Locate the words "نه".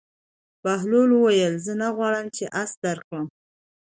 1.81-1.87